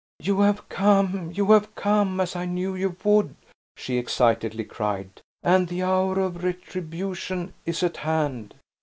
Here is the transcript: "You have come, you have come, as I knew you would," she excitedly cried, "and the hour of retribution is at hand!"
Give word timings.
"You 0.19 0.39
have 0.41 0.67
come, 0.67 1.31
you 1.31 1.51
have 1.51 1.75
come, 1.75 2.19
as 2.19 2.35
I 2.35 2.45
knew 2.47 2.73
you 2.73 2.97
would," 3.03 3.35
she 3.77 3.99
excitedly 3.99 4.63
cried, 4.63 5.21
"and 5.43 5.67
the 5.67 5.83
hour 5.83 6.17
of 6.21 6.43
retribution 6.43 7.53
is 7.67 7.83
at 7.83 7.97
hand!" 7.97 8.55